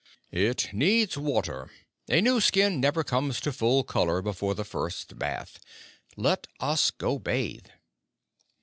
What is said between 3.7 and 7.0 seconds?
color before the first bath. Let us